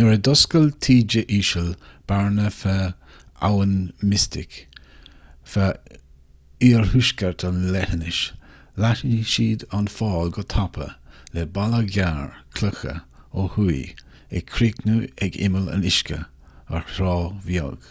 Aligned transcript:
nuair 0.00 0.14
a 0.18 0.20
d'oscail 0.26 0.68
taoide 0.84 1.22
íseal 1.38 1.66
bearna 2.12 2.46
feadh 2.58 3.18
abhainn 3.48 3.74
mystic 4.12 4.54
feadh 5.56 5.98
oirthuaisceart 6.68 7.44
an 7.48 7.60
leithinis 7.76 8.22
leathnaigh 8.84 9.28
siad 9.34 9.66
an 9.80 9.92
fál 9.96 10.32
go 10.38 10.46
tapa 10.54 10.88
le 11.36 11.46
balla 11.58 11.82
gearr 11.98 12.34
cloiche 12.60 12.96
ó 13.42 13.46
thuaidh 13.58 14.02
ag 14.40 14.48
críochnú 14.54 14.98
ag 15.28 15.40
imeall 15.50 15.70
an 15.76 15.88
uisce 15.92 16.20
ar 16.78 16.90
thrá 16.94 17.16
bheag 17.50 17.88